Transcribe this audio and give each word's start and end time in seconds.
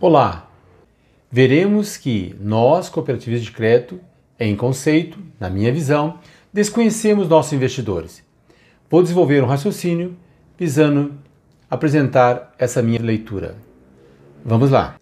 Olá! 0.00 0.48
Veremos 1.28 1.96
que 1.96 2.32
nós, 2.40 2.88
cooperativistas 2.88 3.46
de 3.46 3.50
crédito, 3.50 3.98
em 4.38 4.54
conceito, 4.54 5.18
na 5.40 5.50
minha 5.50 5.72
visão, 5.72 6.20
desconhecemos 6.52 7.28
nossos 7.28 7.52
investidores. 7.52 8.22
Vou 8.88 9.02
desenvolver 9.02 9.42
um 9.42 9.48
raciocínio 9.48 10.16
visando 10.56 11.14
apresentar 11.68 12.54
essa 12.60 12.80
minha 12.80 13.02
leitura. 13.02 13.56
Vamos 14.44 14.70
lá. 14.70 15.00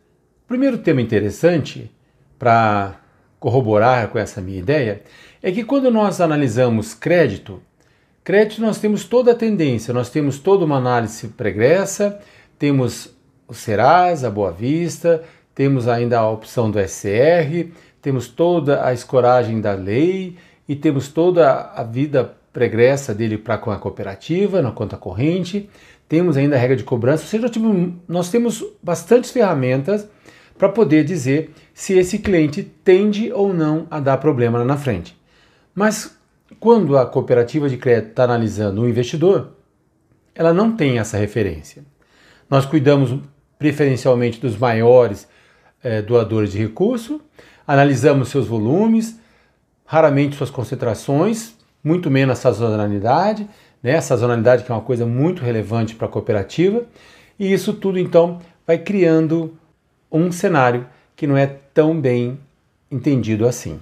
Primeiro 0.49 0.79
tema 0.79 1.03
interessante 1.03 1.91
para 2.39 2.99
corroborar 3.39 4.09
com 4.09 4.19
essa 4.19 4.41
minha 4.41 4.61
ideia 4.61 5.03
é 5.43 5.53
que 5.53 5.63
quando 5.63 5.91
nós 5.91 6.23
analisamos 6.23 6.95
crédito, 6.95 7.61
crédito 8.25 8.63
nós 8.63 8.79
temos 8.79 9.05
toda 9.05 9.33
a 9.33 9.35
tendência, 9.35 9.93
nós 9.93 10.09
temos 10.09 10.39
toda 10.39 10.65
uma 10.65 10.79
análise 10.79 11.29
pregressa, 11.29 12.19
temos 12.59 13.15
o 13.49 13.55
Serasa, 13.55 14.29
a 14.29 14.31
Boa 14.31 14.53
Vista, 14.53 15.23
temos 15.55 15.89
ainda 15.89 16.19
a 16.19 16.31
opção 16.31 16.71
do 16.71 16.79
SR, 16.79 17.71
temos 18.03 18.29
toda 18.29 18.85
a 18.85 18.93
escoragem 18.93 19.61
da 19.61 19.73
lei 19.73 20.37
e 20.69 20.77
temos 20.77 21.09
toda 21.09 21.73
a 21.75 21.83
vida 21.83 22.35
pregressa 22.53 23.15
dele 23.15 23.39
para 23.39 23.59
com 23.59 23.71
a 23.71 23.79
cooperativa, 23.79 24.63
na 24.63 24.73
conta 24.73 24.97
corrente, 24.97 25.69
temos 26.09 26.37
ainda 26.37 26.57
a 26.57 26.59
regra 26.59 26.77
de 26.77 26.85
cobrança, 26.85 27.25
ou 27.25 27.29
seja, 27.29 27.51
nós 28.07 28.31
temos 28.31 28.65
bastantes 28.83 29.31
ferramentas 29.31 30.09
para 30.57 30.69
poder 30.69 31.05
dizer 31.05 31.51
se 31.75 31.95
esse 31.99 32.19
cliente 32.19 32.63
tende 32.63 33.33
ou 33.33 33.53
não 33.53 33.87
a 33.91 34.01
dar 34.01 34.17
problema 34.19 34.59
lá 34.59 34.65
na 34.65 34.77
frente. 34.77 35.19
Mas 35.75 36.17
quando 36.59 36.97
a 36.97 37.05
cooperativa 37.05 37.69
de 37.69 37.77
crédito 37.77 38.11
está 38.11 38.25
analisando 38.25 38.83
o 38.83 38.89
investidor, 38.89 39.53
ela 40.35 40.53
não 40.53 40.75
tem 40.75 40.99
essa 40.99 41.19
referência. 41.19 41.85
Nós 42.49 42.65
cuidamos 42.65 43.19
preferencialmente 43.59 44.41
dos 44.41 44.57
maiores 44.57 45.29
é, 45.83 46.03
doadores 46.03 46.53
de 46.53 46.59
recurso, 46.59 47.21
analisamos 47.67 48.29
seus 48.29 48.47
volumes, 48.47 49.19
raramente 49.85 50.37
suas 50.37 50.51
concentrações, 50.51 51.55
muito 51.83 52.11
menos 52.11 52.39
a 52.39 52.41
sazonalidade, 52.53 53.49
né? 53.83 53.97
A 53.97 54.03
sazonalidade 54.03 54.65
que 54.65 54.73
é 54.73 54.75
uma 54.75 54.81
coisa 54.81 55.07
muito 55.07 55.43
relevante 55.43 55.95
para 55.95 56.07
a 56.07 56.11
cooperativa, 56.11 56.85
e 57.39 57.53
isso 57.53 57.73
tudo 57.73 57.99
então 57.99 58.41
vai 58.67 58.79
criando 58.79 59.57
um 60.11 60.33
cenário 60.33 60.87
que 61.15 61.27
não 61.27 61.37
é 61.37 61.47
tão 61.47 62.01
bem 62.01 62.39
entendido 62.91 63.47
assim. 63.47 63.81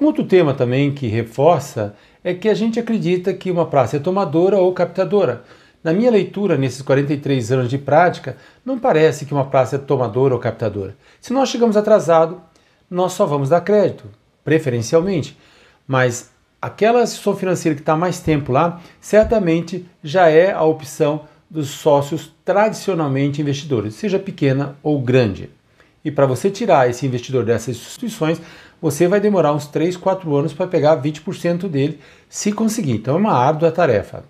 Um 0.00 0.06
outro 0.06 0.24
tema 0.24 0.54
também 0.54 0.92
que 0.92 1.06
reforça 1.06 1.94
é 2.22 2.34
que 2.34 2.48
a 2.48 2.54
gente 2.54 2.78
acredita 2.78 3.32
que 3.32 3.50
uma 3.50 3.66
praça 3.66 3.96
é 3.96 4.00
tomadora 4.00 4.58
ou 4.58 4.72
captadora. 4.72 5.44
Na 5.82 5.94
minha 5.94 6.10
leitura, 6.10 6.58
nesses 6.58 6.82
43 6.82 7.52
anos 7.52 7.68
de 7.70 7.78
prática, 7.78 8.36
não 8.64 8.78
parece 8.78 9.24
que 9.24 9.32
uma 9.32 9.46
praça 9.46 9.76
é 9.76 9.78
tomadora 9.78 10.34
ou 10.34 10.40
captadora. 10.40 10.94
Se 11.20 11.32
nós 11.32 11.48
chegamos 11.48 11.74
atrasado, 11.76 12.40
nós 12.90 13.12
só 13.12 13.24
vamos 13.24 13.48
dar 13.48 13.62
crédito, 13.62 14.04
preferencialmente. 14.44 15.38
Mas 15.86 16.30
aquela 16.60 17.02
instituição 17.02 17.34
financeira 17.34 17.74
que 17.74 17.80
está 17.80 17.96
mais 17.96 18.20
tempo 18.20 18.52
lá, 18.52 18.80
certamente 19.00 19.86
já 20.04 20.28
é 20.28 20.52
a 20.52 20.62
opção 20.62 21.22
dos 21.48 21.70
sócios 21.70 22.30
tradicionalmente 22.44 23.40
investidores, 23.40 23.94
seja 23.94 24.18
pequena 24.18 24.76
ou 24.82 25.00
grande. 25.00 25.48
E 26.04 26.10
para 26.10 26.26
você 26.26 26.50
tirar 26.50 26.88
esse 26.90 27.06
investidor 27.06 27.44
dessas 27.44 27.76
instituições, 27.76 28.40
você 28.80 29.08
vai 29.08 29.18
demorar 29.18 29.52
uns 29.52 29.66
3, 29.66 29.96
4 29.96 30.36
anos 30.36 30.52
para 30.52 30.66
pegar 30.66 31.00
20% 31.00 31.68
dele, 31.68 31.98
se 32.28 32.52
conseguir. 32.52 32.92
Então 32.92 33.14
é 33.14 33.18
uma 33.18 33.32
árdua 33.32 33.72
tarefa. 33.72 34.24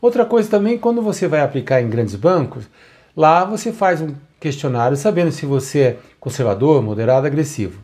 Outra 0.00 0.24
coisa 0.24 0.48
também, 0.48 0.78
quando 0.78 1.02
você 1.02 1.26
vai 1.26 1.40
aplicar 1.40 1.82
em 1.82 1.90
grandes 1.90 2.14
bancos, 2.14 2.68
lá 3.16 3.44
você 3.44 3.72
faz 3.72 4.00
um 4.00 4.14
questionário 4.38 4.96
sabendo 4.96 5.32
se 5.32 5.44
você 5.44 5.80
é 5.80 5.96
conservador, 6.20 6.82
moderado, 6.82 7.26
agressivo. 7.26 7.82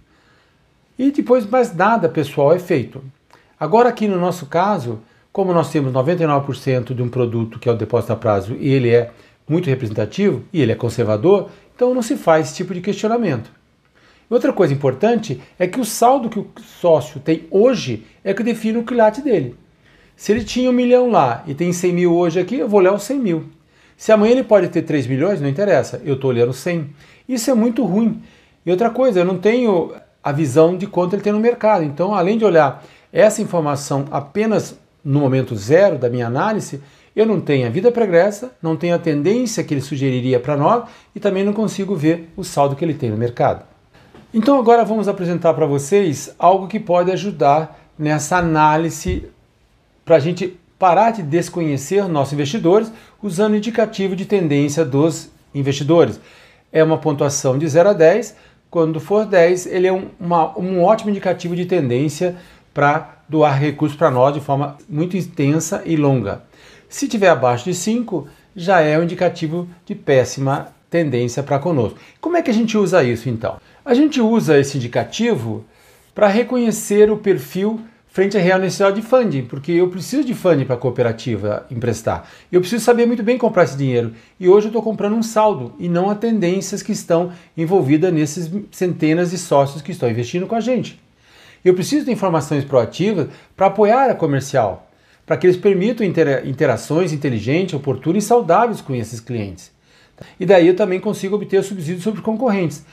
E 0.97 1.11
depois 1.11 1.45
mais 1.45 1.75
nada 1.75 2.09
pessoal 2.09 2.55
é 2.55 2.59
feito. 2.59 3.03
Agora 3.59 3.89
aqui 3.89 4.07
no 4.07 4.19
nosso 4.19 4.47
caso, 4.47 5.01
como 5.33 5.53
nós 5.53 5.71
temos 5.73 5.93
99% 5.93 6.95
de 6.95 7.03
um 7.03 7.09
produto 7.09 7.59
que 7.59 7.69
é 7.69 7.73
o 7.73 7.77
depósito 7.77 8.13
a 8.13 8.17
prazo 8.17 8.55
e 8.55 8.73
ele 8.73 8.91
é 8.91 9.11
muito 9.49 9.69
representativo 9.69 10.45
e 10.53 10.63
ele 10.63 10.71
é 10.71 10.77
conservador, 10.77 11.51
então 11.75 11.93
não 11.93 12.03
se 12.03 12.17
faz 12.17 12.47
esse 12.47 12.57
tipo 12.57 12.73
de 12.73 12.81
questionamento. 12.81 13.51
Outra 14.31 14.53
coisa 14.53 14.73
importante 14.73 15.41
é 15.59 15.67
que 15.67 15.81
o 15.81 15.85
saldo 15.85 16.31
que 16.31 16.39
o 16.39 16.49
sócio 16.81 17.21
tem 17.21 17.47
hoje 17.51 18.07
é 18.23 18.33
que 18.33 18.43
define 18.43 18.79
o 18.79 18.85
quilate 18.85 19.21
dele. 19.21 19.57
Se 20.17 20.33
ele 20.33 20.45
tinha 20.45 20.71
um 20.71 20.73
milhão 20.73 21.11
lá 21.11 21.43
e 21.47 21.55
tem 21.55 21.73
100 21.73 21.93
mil 21.93 22.15
hoje 22.15 22.39
aqui, 22.39 22.57
eu 22.57 22.69
vou 22.69 22.81
olhar 22.81 22.93
os 22.93 23.03
100 23.03 23.19
mil. 23.19 23.45
Se 23.97 24.13
amanhã 24.13 24.33
ele 24.33 24.45
pode 24.45 24.69
ter 24.69 24.83
3 24.83 25.07
milhões, 25.07 25.41
não 25.41 25.49
interessa, 25.49 26.01
eu 26.05 26.15
estou 26.15 26.31
olhando 26.31 26.53
100. 26.53 26.91
Isso 27.29 27.51
é 27.51 27.55
muito 27.55 27.85
ruim. 27.85 28.23
E 28.65 28.71
outra 28.71 28.91
coisa, 28.91 29.21
eu 29.21 29.25
não 29.25 29.39
tenho 29.39 29.93
a 30.23 30.33
visão 30.33 30.77
de 30.77 30.87
quanto 30.87 31.15
ele 31.15 31.23
tem 31.23 31.33
no 31.33 31.41
mercado. 31.41 31.85
Então, 31.85 32.15
além 32.15 32.39
de 32.39 32.45
olhar 32.45 32.85
essa 33.13 33.43
informação 33.43 34.07
apenas 34.11 34.79
no 35.05 35.21
momento 35.21 35.55
zero 35.55 35.99
da 35.99 36.09
minha 36.09 36.27
análise, 36.27 36.81
eu 37.15 37.27
não 37.27 37.41
tenho 37.41 37.67
a 37.67 37.71
vida 37.71 37.93
pregressa, 37.93 38.53
não 38.61 38.77
tenho 38.77 38.95
a 38.95 38.99
tendência 38.99 39.63
que 39.63 39.75
ele 39.75 39.81
sugeriria 39.81 40.41
para 40.41 40.57
nós 40.57 40.85
e 41.15 41.21
também 41.21 41.45
não 41.45 41.53
consigo 41.53 41.95
ver 41.95 42.33
o 42.37 42.43
saldo 42.43 42.75
que 42.75 42.85
ele 42.85 42.95
tem 42.95 43.11
no 43.11 43.17
mercado. 43.17 43.65
Então 44.33 44.59
agora 44.59 44.85
vamos 44.85 45.07
apresentar 45.07 45.55
para 45.55 45.67
vocês 45.67 46.35
algo 46.39 46.67
que 46.67 46.81
pode 46.81 47.13
ajudar 47.13 47.79
nessa 47.97 48.39
análise 48.39 49.29
para 50.05 50.17
a 50.17 50.21
gente 50.21 50.59
parar 50.79 51.13
de 51.13 51.23
desconhecer 51.23 52.07
nossos 52.09 52.33
investidores 52.33 52.93
usando 53.23 53.55
o 53.55 53.57
indicativo 53.57 54.15
de 54.15 54.27
tendência 54.27 54.85
dos 54.85 55.31
investidores. 55.55 56.21
É 56.73 56.83
uma 56.83 56.99
pontuação 56.99 57.57
de 57.57 57.67
0 57.67 57.91
a 57.91 57.93
10. 57.93 58.37
Quando 58.71 59.01
for 59.01 59.25
10, 59.25 59.67
ele 59.67 59.87
é 59.87 59.93
um, 59.93 60.09
uma, 60.19 60.59
um 60.59 60.83
ótimo 60.83 61.11
indicativo 61.11 61.55
de 61.55 61.65
tendência 61.65 62.37
para 62.73 63.19
doar 63.29 63.59
recursos 63.59 63.97
para 63.97 64.11
nós 64.11 64.35
de 64.35 64.41
forma 64.41 64.77
muito 64.89 65.17
intensa 65.17 65.83
e 65.87 65.97
longa. 65.97 66.43
Se 66.89 67.09
tiver 67.09 67.29
abaixo 67.29 67.65
de 67.65 67.75
5, 67.75 68.29
já 68.55 68.81
é 68.81 68.99
um 68.99 69.05
indicativo 69.05 69.69
de 69.87 69.95
péssima 69.95 70.69
tendência 70.91 71.43
para 71.43 71.59
conosco. 71.59 71.99
Como 72.21 72.37
é 72.37 72.43
que 72.43 72.51
a 72.51 72.55
gente 72.55 72.77
usa 72.77 73.03
isso 73.03 73.29
então? 73.29 73.57
A 73.85 73.95
gente 73.95 74.21
usa 74.21 74.59
esse 74.59 74.77
indicativo 74.77 75.65
para 76.15 76.29
reconhecer 76.29 77.11
o 77.11 77.17
perfil 77.17 77.81
frente 78.15 78.39
à 78.39 78.41
real 78.41 78.61
necessidade 78.61 79.01
de 79.01 79.05
funding, 79.05 79.43
porque 79.43 79.73
eu 79.73 79.89
preciso 79.89 80.23
de 80.23 80.35
funding 80.35 80.65
para 80.65 80.77
a 80.77 80.79
cooperativa 80.79 81.67
emprestar. 81.69 82.31
Eu 82.51 82.61
preciso 82.61 82.85
saber 82.85 83.07
muito 83.07 83.25
bem 83.25 83.37
comprar 83.37 83.65
esse 83.65 83.77
dinheiro. 83.77 84.13
E 84.39 84.49
hoje 84.49 84.67
eu 84.67 84.69
estou 84.69 84.81
comprando 84.85 85.17
um 85.17 85.23
saldo 85.23 85.75
e 85.81 85.89
não 85.89 86.09
a 86.09 86.15
tendências 86.15 86.81
que 86.81 86.93
estão 86.93 87.33
envolvidas 87.57 88.13
nesses 88.13 88.49
centenas 88.71 89.33
de 89.33 89.39
sócios 89.39 89.83
que 89.83 89.91
estão 89.91 90.09
investindo 90.09 90.47
com 90.47 90.55
a 90.55 90.61
gente. 90.61 91.03
Eu 91.65 91.75
preciso 91.75 92.05
de 92.05 92.13
informações 92.13 92.65
proativas 92.65 93.27
para 93.57 93.67
apoiar 93.67 94.09
a 94.09 94.15
comercial, 94.15 94.89
para 95.27 95.37
que 95.37 95.49
eles 95.49 95.57
permitam 95.57 96.07
interações 96.07 97.13
inteligentes, 97.13 97.75
oportunas 97.75 98.23
e 98.23 98.27
saudáveis 98.29 98.81
com 98.81 98.95
esses 98.95 99.19
clientes. 99.19 99.73
E 100.39 100.47
daí 100.47 100.69
eu 100.69 100.77
também 100.77 101.01
consigo 101.01 101.35
obter 101.35 101.65
subsídios 101.65 102.05
sobre 102.05 102.23
concorrentes. 102.23 102.85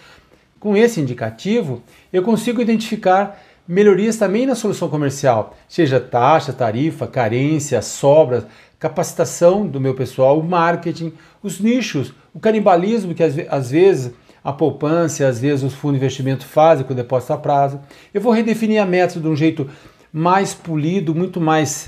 Com 0.60 0.76
esse 0.76 1.00
indicativo, 1.00 1.84
eu 2.12 2.24
consigo 2.24 2.60
identificar 2.60 3.40
melhorias 3.72 4.18
também 4.18 4.46
na 4.46 4.54
solução 4.54 4.90
comercial, 4.90 5.56
seja 5.66 5.98
taxa, 5.98 6.52
tarifa, 6.52 7.08
carência, 7.08 7.82
sobras, 7.82 8.46
capacitação 8.78 9.66
do 9.66 9.80
meu 9.80 9.94
pessoal, 9.94 10.38
o 10.38 10.44
marketing, 10.44 11.14
os 11.42 11.58
nichos, 11.58 12.14
o 12.34 12.40
canibalismo 12.40 13.16
que 13.16 13.24
às 13.24 13.72
vezes 13.72 14.14
a 14.44 14.52
poupança, 14.52 15.26
às 15.26 15.40
vezes 15.40 15.64
os 15.64 15.74
fundos 15.74 15.98
de 15.98 16.06
investimento 16.06 16.46
fazem 16.46 16.86
com 16.86 16.92
o 16.92 16.96
depósito 16.96 17.31
a 17.31 17.38
prazo. 17.38 17.80
Eu 18.14 18.20
vou 18.20 18.34
redefinir 18.34 18.81
a 18.81 18.86
meta 18.86 19.22
de 19.22 19.28
um 19.28 19.38
jeito 19.38 19.70
mais 20.12 20.54
polido, 20.54 21.16
muito 21.16 21.40
mais 21.40 21.88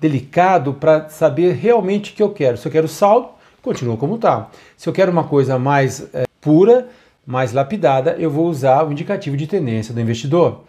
delicado 0.00 0.74
para 0.74 1.08
saber 1.08 1.54
realmente 1.54 2.12
o 2.12 2.14
que 2.14 2.22
eu 2.22 2.30
quero. 2.30 2.56
Se 2.56 2.68
eu 2.68 2.70
quero 2.70 2.86
saldo, 2.86 3.30
continua 3.60 3.96
como 3.96 4.14
está. 4.14 4.48
Se 4.76 4.88
eu 4.88 4.92
quero 4.92 5.10
uma 5.10 5.24
coisa 5.24 5.58
mais 5.58 6.06
é, 6.14 6.22
pura, 6.40 6.86
mais 7.26 7.52
lapidada, 7.52 8.14
eu 8.16 8.30
vou 8.30 8.46
usar 8.46 8.86
o 8.86 8.92
indicativo 8.92 9.36
de 9.36 9.48
tendência 9.48 9.92
do 9.92 10.00
investidor 10.00 10.62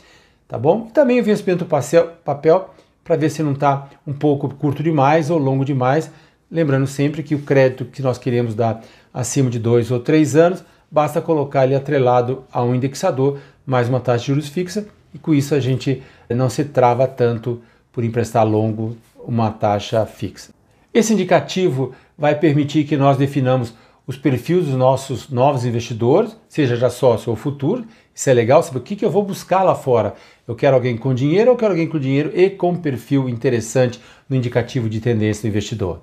tá 0.47 0.57
bom? 0.57 0.87
E 0.89 0.91
também 0.91 1.19
o 1.19 1.23
vencimento 1.23 1.65
papel 1.65 2.73
para 3.03 3.15
ver 3.15 3.29
se 3.29 3.41
não 3.41 3.53
está 3.53 3.89
um 4.05 4.13
pouco 4.13 4.53
curto 4.55 4.83
demais 4.83 5.29
ou 5.29 5.37
longo 5.37 5.63
demais. 5.63 6.11
Lembrando 6.49 6.87
sempre 6.87 7.23
que 7.23 7.35
o 7.35 7.41
crédito 7.41 7.85
que 7.85 8.01
nós 8.01 8.17
queremos 8.17 8.55
dar 8.55 8.81
acima 9.13 9.49
de 9.49 9.59
dois 9.59 9.91
ou 9.91 9.99
três 9.99 10.35
anos, 10.35 10.63
basta 10.89 11.21
colocar 11.21 11.65
ele 11.65 11.75
atrelado 11.75 12.43
a 12.51 12.63
um 12.63 12.75
indexador 12.75 13.39
mais 13.65 13.89
uma 13.89 13.99
taxa 13.99 14.19
de 14.19 14.27
juros 14.27 14.47
fixa 14.47 14.87
e 15.13 15.19
com 15.19 15.33
isso 15.33 15.53
a 15.53 15.59
gente 15.59 16.01
não 16.29 16.49
se 16.49 16.63
trava 16.63 17.07
tanto 17.07 17.61
por 17.91 18.03
emprestar 18.03 18.47
longo 18.47 18.95
uma 19.19 19.51
taxa 19.51 20.05
fixa. 20.05 20.51
Esse 20.93 21.13
indicativo 21.13 21.93
vai 22.17 22.35
permitir 22.35 22.85
que 22.85 22.95
nós 22.95 23.17
definamos 23.17 23.73
os 24.05 24.17
perfis 24.17 24.65
dos 24.65 24.75
nossos 24.75 25.29
novos 25.29 25.65
investidores, 25.65 26.35
seja 26.47 26.75
já 26.75 26.89
sócio 26.89 27.29
ou 27.29 27.35
futuro. 27.35 27.85
Isso 28.17 28.31
é 28.31 28.33
legal, 28.33 28.63
sabe 28.63 28.79
o 28.79 28.81
que, 28.81 28.95
que 28.95 29.05
eu 29.05 29.11
vou 29.11 29.21
buscar 29.21 29.61
lá 29.61 29.75
fora? 29.75 30.15
Eu 30.47 30.55
quero 30.55 30.75
alguém 30.75 30.97
com 30.97 31.13
dinheiro, 31.13 31.51
eu 31.51 31.55
quero 31.55 31.73
alguém 31.73 31.87
com 31.87 31.99
dinheiro 31.99 32.31
e 32.33 32.49
com 32.49 32.75
perfil 32.75 33.29
interessante 33.29 34.01
no 34.27 34.35
indicativo 34.35 34.89
de 34.89 34.99
tendência 34.99 35.43
do 35.43 35.49
investidor. 35.49 36.01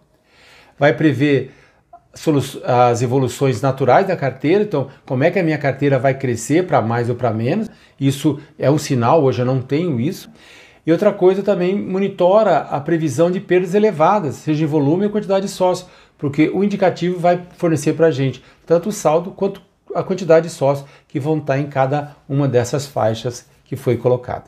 Vai 0.79 0.93
prever 0.93 1.51
as 2.63 3.03
evoluções 3.03 3.61
naturais 3.61 4.07
da 4.07 4.15
carteira, 4.15 4.63
então 4.63 4.87
como 5.05 5.25
é 5.25 5.31
que 5.33 5.41
a 5.41 5.43
minha 5.43 5.59
carteira 5.59 5.99
vai 5.99 6.15
crescer 6.17 6.65
para 6.69 6.81
mais 6.81 7.11
ou 7.11 7.17
para 7.17 7.33
menos. 7.33 7.69
Isso 7.99 8.39
é 8.57 8.71
um 8.71 8.79
sinal, 8.79 9.25
hoje 9.25 9.43
eu 9.43 9.47
não 9.47 9.61
tenho 9.61 9.99
isso. 9.99 10.31
E 10.87 10.93
outra 10.93 11.13
coisa 11.13 11.43
também 11.43 11.77
monitora 11.77 12.59
a 12.59 12.81
previsão 12.81 13.29
de 13.29 13.41
perdas 13.41 13.75
elevadas, 13.75 14.37
seja 14.37 14.63
em 14.63 14.69
volume 14.69 15.07
ou 15.07 15.11
quantidade 15.11 15.47
de 15.47 15.51
sócios, 15.51 15.91
porque 16.17 16.49
o 16.49 16.63
indicativo 16.63 17.19
vai 17.19 17.43
fornecer 17.57 17.95
para 17.95 18.07
a 18.07 18.13
gente 18.13 18.41
tanto 18.65 18.91
o 18.91 18.93
saldo 18.93 19.33
quanto 19.33 19.61
a 19.95 20.03
quantidade 20.03 20.49
de 20.49 20.53
sócios 20.53 20.89
que 21.07 21.21
vão 21.21 21.39
estar 21.39 21.59
em 21.59 21.67
cada 21.67 22.17
uma 22.29 22.49
dessas 22.49 22.87
faixas 22.87 23.47
que 23.65 23.77
foi 23.77 23.97
colocada. 23.97 24.45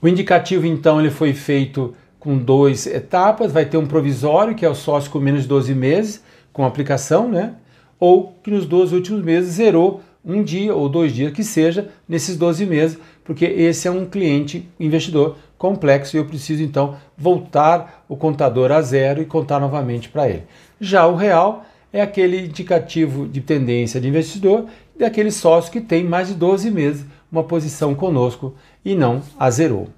O 0.00 0.08
indicativo, 0.08 0.66
então, 0.66 1.00
ele 1.00 1.10
foi 1.10 1.32
feito 1.32 1.94
com 2.18 2.36
duas 2.36 2.86
etapas, 2.86 3.52
vai 3.52 3.64
ter 3.64 3.76
um 3.76 3.86
provisório, 3.86 4.54
que 4.54 4.64
é 4.64 4.68
o 4.68 4.74
sócio 4.74 5.10
com 5.10 5.20
menos 5.20 5.42
de 5.42 5.48
12 5.48 5.74
meses, 5.74 6.22
com 6.52 6.64
aplicação, 6.64 7.28
né? 7.28 7.54
Ou 8.00 8.34
que 8.42 8.50
nos 8.50 8.66
12 8.66 8.94
últimos 8.94 9.22
meses 9.22 9.54
zerou 9.54 10.02
um 10.24 10.42
dia 10.42 10.74
ou 10.74 10.88
dois 10.88 11.14
dias 11.14 11.32
que 11.32 11.44
seja 11.44 11.88
nesses 12.08 12.36
12 12.36 12.66
meses, 12.66 12.98
porque 13.22 13.44
esse 13.44 13.86
é 13.86 13.90
um 13.90 14.04
cliente 14.04 14.68
investidor 14.78 15.36
complexo 15.56 16.16
e 16.16 16.18
eu 16.18 16.24
preciso 16.24 16.62
então 16.62 16.96
voltar 17.16 18.04
o 18.08 18.16
contador 18.16 18.72
a 18.72 18.82
zero 18.82 19.22
e 19.22 19.24
contar 19.24 19.60
novamente 19.60 20.08
para 20.08 20.28
ele. 20.28 20.42
Já 20.80 21.06
o 21.06 21.14
real 21.14 21.64
é 21.92 22.02
aquele 22.02 22.46
indicativo 22.46 23.26
de 23.26 23.40
tendência 23.40 24.00
de 24.00 24.08
investidor 24.08 24.66
daquele 24.98 25.30
sócio 25.30 25.72
que 25.72 25.80
tem 25.80 26.04
mais 26.04 26.28
de 26.28 26.34
12 26.34 26.70
meses 26.70 27.04
uma 27.30 27.44
posição 27.44 27.94
conosco 27.94 28.54
e 28.84 28.94
não 28.94 29.22
a 29.38 29.50
zerou. 29.50 29.88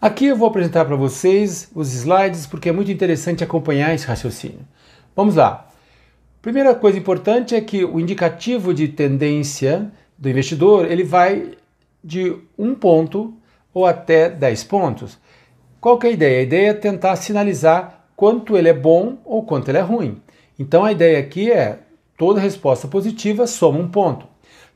Aqui 0.00 0.26
eu 0.26 0.36
vou 0.36 0.48
apresentar 0.48 0.84
para 0.84 0.96
vocês 0.96 1.70
os 1.74 1.92
slides 1.94 2.46
porque 2.46 2.68
é 2.68 2.72
muito 2.72 2.90
interessante 2.90 3.42
acompanhar 3.42 3.94
esse 3.94 4.06
raciocínio. 4.06 4.60
Vamos 5.14 5.36
lá. 5.36 5.68
Primeira 6.42 6.74
coisa 6.74 6.98
importante 6.98 7.54
é 7.54 7.60
que 7.60 7.84
o 7.84 7.98
indicativo 7.98 8.72
de 8.72 8.88
tendência 8.88 9.90
do 10.16 10.28
investidor 10.28 10.90
ele 10.90 11.02
vai 11.02 11.52
de 12.04 12.36
um 12.58 12.74
ponto 12.74 13.34
ou 13.74 13.84
até 13.84 14.28
10 14.28 14.64
pontos. 14.64 15.18
Qual 15.80 15.98
que 15.98 16.06
é 16.06 16.10
a 16.10 16.12
ideia? 16.12 16.40
A 16.40 16.42
ideia 16.42 16.70
é 16.70 16.74
tentar 16.74 17.16
sinalizar 17.16 18.06
quanto 18.14 18.56
ele 18.56 18.68
é 18.68 18.72
bom 18.72 19.18
ou 19.24 19.42
quanto 19.42 19.70
ele 19.70 19.78
é 19.78 19.82
ruim. 19.82 20.20
Então 20.58 20.84
a 20.84 20.92
ideia 20.92 21.18
aqui 21.18 21.50
é 21.50 21.80
toda 22.16 22.40
resposta 22.40 22.88
positiva 22.88 23.46
soma 23.46 23.78
um 23.78 23.88
ponto. 23.88 24.26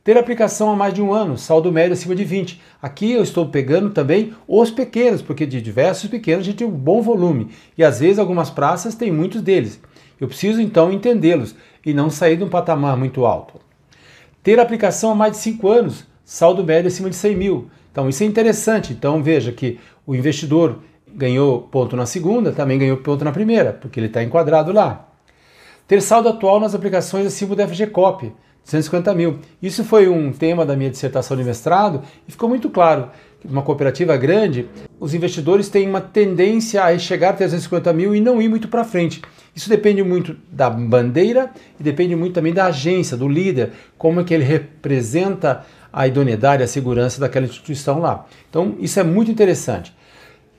Ter 0.03 0.17
aplicação 0.17 0.71
há 0.71 0.77
mais 0.77 0.95
de 0.95 1.03
um 1.03 1.13
ano, 1.13 1.37
saldo 1.37 1.71
médio 1.71 1.93
acima 1.93 2.15
de 2.15 2.25
20. 2.25 2.61
Aqui 2.81 3.13
eu 3.13 3.23
estou 3.23 3.47
pegando 3.49 3.91
também 3.91 4.33
os 4.49 4.71
pequenos, 4.71 5.21
porque 5.21 5.45
de 5.45 5.61
diversos 5.61 6.09
pequenos 6.09 6.41
a 6.41 6.45
gente 6.47 6.57
tem 6.57 6.67
um 6.67 6.71
bom 6.71 7.03
volume. 7.03 7.51
E 7.77 7.85
às 7.85 8.01
vezes 8.01 8.19
algumas 8.19 8.49
praças 8.49 8.95
têm 8.95 9.13
muitos 9.13 9.43
deles. 9.43 9.79
Eu 10.19 10.27
preciso 10.27 10.61
então 10.61 10.91
entendê-los 10.91 11.55
e 11.85 11.93
não 11.93 12.09
sair 12.09 12.39
de 12.39 12.45
um 12.45 12.49
patamar 12.49 12.97
muito 12.97 13.27
alto. 13.27 13.61
Ter 14.43 14.59
aplicação 14.59 15.13
há 15.13 15.15
mais 15.15 15.33
de 15.33 15.39
5 15.39 15.69
anos, 15.69 16.07
saldo 16.25 16.65
médio 16.65 16.89
acima 16.89 17.11
de 17.11 17.17
100 17.17 17.37
mil. 17.37 17.71
Então 17.93 18.09
isso 18.09 18.23
é 18.23 18.27
interessante. 18.27 18.95
Então 18.95 19.23
veja 19.23 19.53
que 19.53 19.79
o 20.07 20.15
investidor 20.15 20.79
ganhou 21.15 21.61
ponto 21.63 21.95
na 21.95 22.07
segunda, 22.07 22.53
também 22.53 22.79
ganhou 22.79 22.97
ponto 22.97 23.23
na 23.23 23.33
primeira, 23.33 23.75
porque 23.75 24.01
ele 24.01 24.07
está 24.07 24.23
enquadrado 24.23 24.73
lá. 24.73 25.10
Ter 25.91 26.01
saldo 26.01 26.29
atual 26.29 26.61
nas 26.61 26.73
aplicações 26.73 27.27
acima 27.27 27.57
do 27.57 27.67
FGCOP. 27.67 28.33
250 28.63 29.13
mil. 29.13 29.41
Isso 29.61 29.83
foi 29.83 30.09
um 30.09 30.31
tema 30.31 30.65
da 30.65 30.77
minha 30.77 30.89
dissertação 30.89 31.37
de 31.37 31.43
mestrado 31.43 32.03
e 32.29 32.31
ficou 32.31 32.49
muito 32.49 32.71
claro 32.71 33.11
que 33.41 33.49
uma 33.49 33.61
cooperativa 33.61 34.17
grande, 34.17 34.69
os 35.01 35.15
investidores 35.15 35.69
têm 35.69 35.89
uma 35.89 36.01
tendência 36.01 36.85
a 36.85 36.97
chegar 36.97 37.31
a 37.31 37.33
350 37.33 37.93
mil 37.93 38.15
e 38.15 38.21
não 38.21 38.41
ir 38.41 38.49
muito 38.49 38.69
para 38.69 38.85
frente. 38.85 39.21
Isso 39.53 39.69
depende 39.69 40.01
muito 40.05 40.37
da 40.49 40.71
bandeira 40.71 41.51
e 41.81 41.83
depende 41.83 42.15
muito 42.15 42.35
também 42.35 42.55
da 42.55 42.67
agência, 42.67 43.17
do 43.17 43.27
líder, 43.27 43.73
como 43.99 44.21
é 44.21 44.23
que 44.23 44.33
ele 44.33 44.45
representa 44.45 45.67
a 45.93 46.07
idoneidade, 46.07 46.63
a 46.63 46.69
segurança 46.69 47.21
daquela 47.21 47.47
instituição 47.47 47.99
lá. 47.99 48.27
Então, 48.49 48.77
isso 48.79 49.01
é 49.01 49.03
muito 49.03 49.29
interessante. 49.29 49.93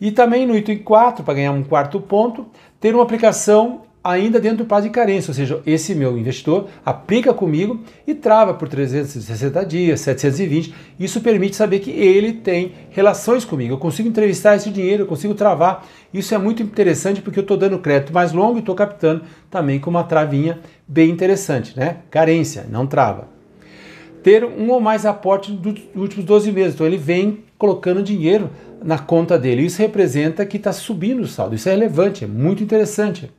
E 0.02 0.12
também 0.12 0.46
no 0.46 0.58
item 0.58 0.80
4, 0.80 1.24
para 1.24 1.36
ganhar 1.36 1.54
um 1.54 1.64
quarto 1.64 2.02
ponto, 2.02 2.48
ter 2.82 2.94
uma 2.94 3.04
aplicação 3.04 3.84
ainda 4.04 4.40
dentro 4.40 4.60
do 4.60 4.66
prazo 4.66 4.88
de 4.88 4.94
carência, 4.94 5.30
ou 5.30 5.36
seja, 5.36 5.62
esse 5.66 5.94
meu 5.94 6.18
investidor 6.18 6.68
aplica 6.84 7.34
comigo 7.34 7.82
e 8.06 8.16
trava 8.16 8.54
por 8.54 8.68
360 8.68 9.66
dias, 9.66 10.02
720. 10.02 10.74
Isso 11.00 11.22
permite 11.22 11.56
saber 11.56 11.80
que 11.80 11.92
ele 11.92 12.34
tem 12.34 12.74
relações 12.90 13.46
comigo. 13.46 13.74
Eu 13.74 13.78
consigo 13.78 14.10
entrevistar 14.10 14.56
esse 14.56 14.72
dinheiro, 14.72 15.04
eu 15.04 15.08
consigo 15.08 15.36
travar. 15.36 15.86
Isso 16.14 16.34
é 16.34 16.38
muito 16.38 16.64
interessante 16.64 17.22
porque 17.22 17.40
eu 17.40 17.44
estou 17.44 17.58
dando 17.58 17.78
crédito 17.80 18.12
mais 18.12 18.32
longo 18.32 18.58
e 18.58 18.60
estou 18.60 18.76
captando 18.76 19.24
também 19.50 19.80
com 19.80 19.90
uma 19.90 20.04
travinha 20.04 20.60
bem 20.88 21.10
interessante, 21.10 21.78
né? 21.78 21.98
Carência, 22.10 22.66
não 22.70 22.88
trava. 22.88 23.30
Ter 24.24 24.44
um 24.44 24.70
ou 24.70 24.80
mais 24.80 25.06
aportes 25.06 25.54
dos 25.54 25.82
últimos 25.96 26.26
12 26.26 26.52
meses. 26.52 26.74
Então 26.74 26.88
ele 26.88 26.98
vem 26.98 27.44
colocando 27.58 28.02
dinheiro 28.02 28.50
na 28.84 28.98
conta 28.98 29.38
dele. 29.38 29.64
Isso 29.64 29.80
representa 29.80 30.46
que 30.46 30.58
está 30.58 30.72
subindo 30.72 31.22
o 31.22 31.28
saldo. 31.28 31.56
Isso 31.56 31.70
é 31.70 31.72
relevante, 31.72 32.24
é 32.24 32.28
muito 32.28 32.64
interessante. 32.64 33.32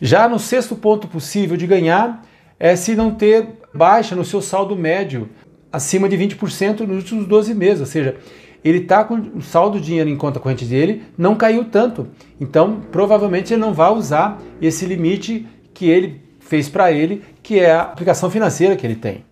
Já 0.00 0.28
no 0.28 0.38
sexto 0.38 0.74
ponto 0.74 1.06
possível 1.06 1.56
de 1.56 1.66
ganhar 1.66 2.24
é 2.58 2.74
se 2.74 2.94
não 2.94 3.10
ter 3.10 3.46
baixa 3.74 4.16
no 4.16 4.24
seu 4.24 4.40
saldo 4.40 4.74
médio 4.74 5.28
acima 5.70 6.08
de 6.08 6.16
20% 6.16 6.80
nos 6.80 6.96
últimos 6.96 7.26
12 7.26 7.54
meses, 7.54 7.80
ou 7.80 7.86
seja, 7.86 8.16
ele 8.64 8.78
está 8.78 9.04
com 9.04 9.14
o 9.14 9.40
saldo 9.40 9.78
de 9.78 9.86
dinheiro 9.86 10.10
em 10.10 10.16
conta 10.16 10.40
corrente 10.40 10.64
dele 10.64 11.02
não 11.16 11.34
caiu 11.34 11.64
tanto. 11.64 12.08
Então, 12.40 12.80
provavelmente 12.90 13.52
ele 13.52 13.60
não 13.60 13.72
vai 13.72 13.90
usar 13.92 14.40
esse 14.60 14.84
limite 14.84 15.46
que 15.72 15.88
ele 15.88 16.20
fez 16.40 16.68
para 16.68 16.90
ele, 16.90 17.22
que 17.42 17.58
é 17.58 17.72
a 17.72 17.82
aplicação 17.82 18.30
financeira 18.30 18.76
que 18.76 18.86
ele 18.86 18.96
tem. 18.96 19.24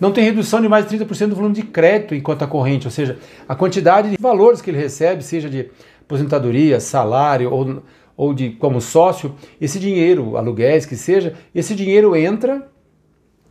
Não 0.00 0.12
tem 0.12 0.24
redução 0.24 0.60
de 0.60 0.68
mais 0.68 0.86
de 0.86 0.98
30% 0.98 1.28
do 1.28 1.36
volume 1.36 1.54
de 1.54 1.62
crédito 1.62 2.14
em 2.14 2.20
conta 2.20 2.46
corrente, 2.46 2.86
ou 2.86 2.90
seja, 2.90 3.18
a 3.48 3.54
quantidade 3.54 4.10
de 4.10 4.16
valores 4.20 4.60
que 4.60 4.70
ele 4.70 4.78
recebe, 4.78 5.22
seja 5.22 5.48
de 5.48 5.70
aposentadoria, 6.02 6.80
salário 6.80 7.50
ou 7.50 7.82
ou 8.16 8.32
de 8.32 8.50
como 8.50 8.80
sócio, 8.80 9.34
esse 9.60 9.78
dinheiro, 9.78 10.36
aluguéis 10.36 10.86
que 10.86 10.96
seja, 10.96 11.34
esse 11.54 11.74
dinheiro 11.74 12.14
entra 12.14 12.70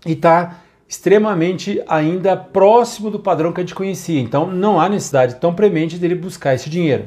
e 0.05 0.13
está 0.13 0.61
extremamente 0.87 1.81
ainda 1.87 2.37
próximo 2.37 3.09
do 3.09 3.19
padrão 3.19 3.51
que 3.51 3.59
a 3.59 3.63
gente 3.63 3.75
conhecia. 3.75 4.19
Então 4.19 4.45
não 4.45 4.79
há 4.79 4.87
necessidade 4.87 5.35
tão 5.35 5.53
premente 5.53 5.97
dele 5.97 6.15
buscar 6.15 6.53
esse 6.53 6.69
dinheiro. 6.69 7.05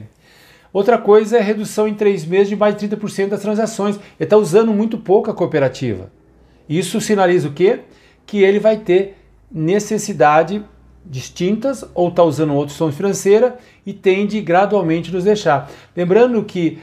Outra 0.72 0.98
coisa 0.98 1.38
é 1.38 1.40
redução 1.40 1.88
em 1.88 1.94
três 1.94 2.24
meses 2.26 2.48
de 2.48 2.56
mais 2.56 2.76
de 2.76 2.88
30% 2.88 3.28
das 3.28 3.40
transações. 3.40 3.96
Ele 3.96 4.02
está 4.20 4.36
usando 4.36 4.72
muito 4.72 4.98
pouco 4.98 5.30
a 5.30 5.34
cooperativa. 5.34 6.10
Isso 6.68 7.00
sinaliza 7.00 7.48
o 7.48 7.52
quê? 7.52 7.80
Que 8.26 8.42
ele 8.42 8.58
vai 8.58 8.76
ter 8.76 9.16
necessidade 9.50 10.62
distintas 11.08 11.84
ou 11.94 12.08
está 12.08 12.24
usando 12.24 12.52
outra 12.52 12.72
opção 12.72 12.92
financeira 12.92 13.56
e 13.86 13.92
tende 13.92 14.40
gradualmente 14.40 15.12
nos 15.12 15.24
deixar. 15.24 15.70
Lembrando 15.96 16.42
que 16.44 16.78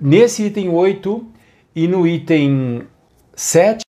Nesse 0.00 0.44
item 0.44 0.68
8 0.68 1.26
e 1.74 1.88
no 1.88 2.06
item 2.06 2.82
7, 3.34 3.82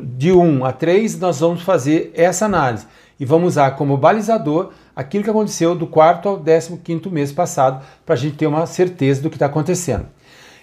de 0.00 0.30
1 0.30 0.64
a 0.64 0.70
3, 0.70 1.18
nós 1.18 1.40
vamos 1.40 1.62
fazer 1.62 2.12
essa 2.14 2.44
análise 2.44 2.86
e 3.18 3.24
vamos 3.24 3.48
usar 3.48 3.72
como 3.72 3.96
balizador 3.96 4.70
aquilo 4.94 5.24
que 5.24 5.30
aconteceu 5.30 5.74
do 5.74 5.86
quarto 5.86 6.28
ao 6.28 6.38
décimo 6.38 6.78
quinto 6.78 7.10
mês 7.10 7.32
passado 7.32 7.84
para 8.04 8.14
a 8.14 8.18
gente 8.18 8.36
ter 8.36 8.46
uma 8.46 8.64
certeza 8.66 9.20
do 9.20 9.28
que 9.28 9.34
está 9.34 9.46
acontecendo. 9.46 10.06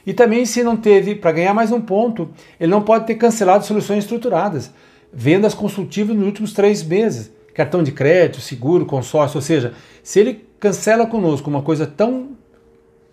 E 0.05 0.13
também, 0.13 0.45
se 0.45 0.63
não 0.63 0.77
teve, 0.77 1.15
para 1.15 1.33
ganhar 1.33 1.53
mais 1.53 1.71
um 1.71 1.81
ponto, 1.81 2.29
ele 2.57 2.71
não 2.71 2.81
pode 2.81 3.05
ter 3.05 3.15
cancelado 3.15 3.65
soluções 3.65 4.05
estruturadas, 4.05 4.71
vendas 5.11 5.53
consultivas 5.53 6.15
nos 6.15 6.25
últimos 6.25 6.53
três 6.53 6.81
meses, 6.81 7.29
cartão 7.53 7.83
de 7.83 7.91
crédito, 7.91 8.39
seguro, 8.39 8.85
consórcio, 8.85 9.37
ou 9.37 9.41
seja, 9.41 9.73
se 10.01 10.19
ele 10.21 10.47
cancela 10.59 11.05
conosco 11.05 11.49
uma 11.49 11.61
coisa 11.61 11.85
tão, 11.85 12.29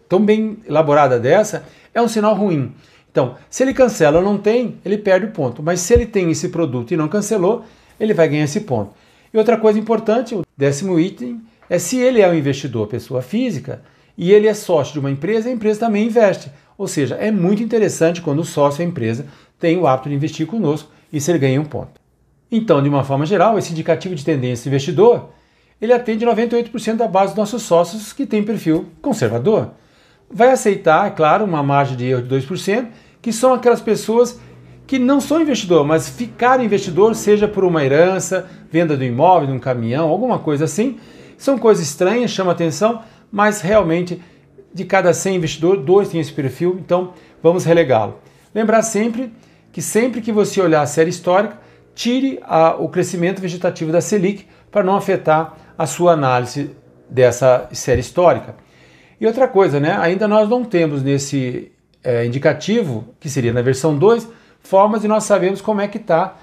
tão 0.08 0.24
bem 0.24 0.58
elaborada 0.68 1.18
dessa, 1.18 1.64
é 1.94 2.00
um 2.00 2.08
sinal 2.08 2.34
ruim. 2.34 2.72
Então, 3.10 3.36
se 3.48 3.62
ele 3.62 3.74
cancela 3.74 4.18
ou 4.18 4.24
não 4.24 4.38
tem, 4.38 4.76
ele 4.84 4.96
perde 4.96 5.26
o 5.26 5.30
ponto. 5.30 5.62
Mas 5.62 5.80
se 5.80 5.92
ele 5.92 6.06
tem 6.06 6.30
esse 6.30 6.48
produto 6.48 6.92
e 6.92 6.96
não 6.96 7.08
cancelou, 7.08 7.64
ele 7.98 8.14
vai 8.14 8.28
ganhar 8.28 8.44
esse 8.44 8.60
ponto. 8.60 8.94
E 9.32 9.38
outra 9.38 9.56
coisa 9.56 9.78
importante, 9.78 10.34
o 10.34 10.42
décimo 10.56 10.98
item, 10.98 11.40
é 11.68 11.78
se 11.78 11.98
ele 11.98 12.20
é 12.20 12.28
um 12.28 12.34
investidor, 12.34 12.86
pessoa 12.86 13.22
física, 13.22 13.82
e 14.16 14.32
ele 14.32 14.46
é 14.46 14.54
sócio 14.54 14.92
de 14.92 14.98
uma 14.98 15.10
empresa, 15.10 15.48
a 15.48 15.52
empresa 15.52 15.80
também 15.80 16.06
investe. 16.06 16.50
Ou 16.76 16.88
seja, 16.88 17.14
é 17.16 17.30
muito 17.30 17.62
interessante 17.62 18.22
quando 18.22 18.40
o 18.40 18.44
sócio, 18.44 18.82
a 18.82 18.86
empresa, 18.86 19.26
tem 19.58 19.76
o 19.76 19.86
hábito 19.86 20.08
de 20.08 20.14
investir 20.14 20.46
conosco 20.46 20.90
e 21.12 21.20
se 21.20 21.30
ele 21.30 21.38
ganha 21.38 21.60
um 21.60 21.64
ponto. 21.64 22.00
Então, 22.50 22.82
de 22.82 22.88
uma 22.88 23.04
forma 23.04 23.24
geral, 23.24 23.58
esse 23.58 23.72
indicativo 23.72 24.14
de 24.14 24.24
tendência 24.24 24.68
investidor, 24.68 25.30
ele 25.80 25.92
atende 25.92 26.26
98% 26.26 26.96
da 26.96 27.06
base 27.06 27.28
dos 27.28 27.38
nossos 27.38 27.62
sócios 27.62 28.12
que 28.12 28.26
tem 28.26 28.42
perfil 28.42 28.86
conservador 29.00 29.70
vai 30.30 30.50
aceitar, 30.50 31.08
é 31.08 31.10
claro, 31.10 31.44
uma 31.44 31.62
margem 31.62 31.96
de 31.96 32.04
erro 32.06 32.22
de 32.22 32.34
2%, 32.34 32.86
que 33.20 33.32
são 33.32 33.52
aquelas 33.52 33.80
pessoas 33.80 34.38
que 34.86 34.98
não 34.98 35.20
são 35.20 35.40
investidor, 35.40 35.84
mas 35.84 36.08
ficaram 36.08 36.64
investidor, 36.64 37.14
seja 37.14 37.46
por 37.46 37.64
uma 37.64 37.84
herança, 37.84 38.48
venda 38.70 38.96
do 38.96 39.04
imóvel, 39.04 39.48
de 39.48 39.54
um 39.54 39.58
caminhão, 39.58 40.08
alguma 40.08 40.38
coisa 40.38 40.64
assim. 40.64 40.98
São 41.36 41.58
coisas 41.58 41.84
estranhas, 41.86 42.30
chama 42.30 42.52
atenção, 42.52 43.02
mas 43.30 43.60
realmente 43.60 44.20
de 44.72 44.84
cada 44.84 45.12
100 45.12 45.36
investidores, 45.36 45.84
dois 45.84 46.08
têm 46.08 46.20
esse 46.20 46.32
perfil, 46.32 46.76
então 46.80 47.12
vamos 47.42 47.64
relegá-lo. 47.64 48.18
Lembrar 48.54 48.82
sempre 48.82 49.32
que 49.72 49.82
sempre 49.82 50.20
que 50.20 50.32
você 50.32 50.60
olhar 50.60 50.82
a 50.82 50.86
série 50.86 51.10
histórica, 51.10 51.58
tire 51.94 52.38
a, 52.42 52.74
o 52.76 52.88
crescimento 52.88 53.40
vegetativo 53.40 53.92
da 53.92 54.00
Selic 54.00 54.46
para 54.70 54.82
não 54.82 54.96
afetar 54.96 55.56
a 55.76 55.86
sua 55.86 56.12
análise 56.12 56.70
dessa 57.08 57.68
série 57.72 58.00
histórica. 58.00 58.54
E 59.20 59.26
outra 59.26 59.46
coisa, 59.46 59.78
né? 59.78 59.96
ainda 59.98 60.26
nós 60.26 60.48
não 60.48 60.64
temos 60.64 61.02
nesse 61.02 61.70
é, 62.02 62.24
indicativo, 62.24 63.04
que 63.20 63.28
seria 63.28 63.52
na 63.52 63.60
versão 63.60 63.96
2, 63.96 64.26
formas 64.62 65.02
de 65.02 65.08
nós 65.08 65.24
sabemos 65.24 65.60
como 65.60 65.80
é 65.80 65.88
que 65.88 65.98
está 65.98 66.38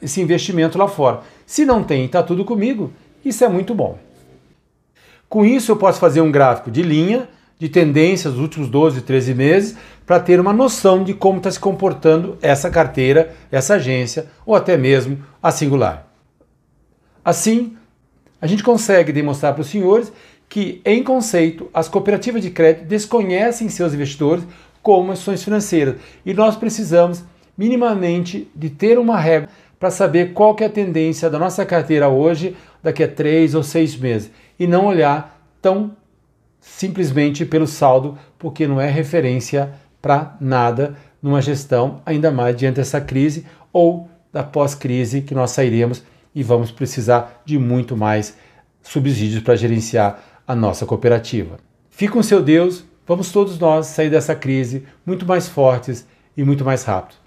esse 0.00 0.20
investimento 0.20 0.78
lá 0.78 0.88
fora. 0.88 1.20
Se 1.44 1.64
não 1.64 1.82
tem, 1.82 2.04
está 2.04 2.22
tudo 2.22 2.44
comigo, 2.44 2.92
isso 3.24 3.44
é 3.44 3.48
muito 3.48 3.74
bom. 3.74 3.98
Com 5.28 5.44
isso, 5.44 5.72
eu 5.72 5.76
posso 5.76 5.98
fazer 5.98 6.20
um 6.20 6.30
gráfico 6.30 6.70
de 6.70 6.82
linha, 6.82 7.28
de 7.58 7.68
tendências 7.68 8.34
dos 8.34 8.42
últimos 8.42 8.68
12, 8.68 9.02
13 9.02 9.34
meses, 9.34 9.76
para 10.04 10.20
ter 10.20 10.40
uma 10.40 10.52
noção 10.52 11.04
de 11.04 11.14
como 11.14 11.38
está 11.38 11.50
se 11.50 11.60
comportando 11.60 12.36
essa 12.42 12.70
carteira, 12.70 13.34
essa 13.50 13.74
agência 13.74 14.26
ou 14.44 14.54
até 14.54 14.76
mesmo 14.76 15.24
a 15.42 15.50
singular. 15.50 16.06
Assim, 17.24 17.76
a 18.40 18.46
gente 18.46 18.64
consegue 18.64 19.12
demonstrar 19.12 19.54
para 19.54 19.62
os 19.62 19.68
senhores 19.68 20.12
que, 20.52 20.82
em 20.84 21.02
conceito, 21.02 21.70
as 21.72 21.88
cooperativas 21.88 22.42
de 22.42 22.50
crédito 22.50 22.84
desconhecem 22.84 23.70
seus 23.70 23.94
investidores 23.94 24.44
como 24.82 25.10
ações 25.10 25.42
financeiras. 25.42 25.96
E 26.26 26.34
nós 26.34 26.56
precisamos 26.56 27.24
minimamente 27.56 28.46
de 28.54 28.68
ter 28.68 28.98
uma 28.98 29.18
regra 29.18 29.48
para 29.80 29.90
saber 29.90 30.34
qual 30.34 30.54
que 30.54 30.62
é 30.62 30.66
a 30.66 30.70
tendência 30.70 31.30
da 31.30 31.38
nossa 31.38 31.64
carteira 31.64 32.10
hoje, 32.10 32.54
daqui 32.82 33.02
a 33.02 33.08
três 33.08 33.54
ou 33.54 33.62
seis 33.62 33.96
meses. 33.96 34.30
E 34.58 34.66
não 34.66 34.84
olhar 34.84 35.42
tão 35.62 35.96
simplesmente 36.60 37.46
pelo 37.46 37.66
saldo, 37.66 38.18
porque 38.38 38.66
não 38.66 38.78
é 38.78 38.90
referência 38.90 39.72
para 40.02 40.36
nada 40.38 40.98
numa 41.22 41.40
gestão, 41.40 42.02
ainda 42.04 42.30
mais 42.30 42.54
diante 42.54 42.76
dessa 42.76 43.00
crise 43.00 43.46
ou 43.72 44.06
da 44.30 44.42
pós-crise 44.42 45.22
que 45.22 45.34
nós 45.34 45.52
sairemos 45.52 46.02
e 46.34 46.42
vamos 46.42 46.70
precisar 46.70 47.40
de 47.42 47.58
muito 47.58 47.96
mais 47.96 48.36
subsídios 48.82 49.42
para 49.42 49.56
gerenciar 49.56 50.31
a 50.46 50.54
nossa 50.54 50.86
cooperativa. 50.86 51.58
Fique 51.90 52.12
com 52.12 52.22
seu 52.22 52.42
Deus, 52.42 52.84
vamos 53.06 53.30
todos 53.30 53.58
nós 53.58 53.86
sair 53.86 54.10
dessa 54.10 54.34
crise 54.34 54.84
muito 55.04 55.26
mais 55.26 55.48
fortes 55.48 56.06
e 56.36 56.42
muito 56.42 56.64
mais 56.64 56.84
rápido. 56.84 57.21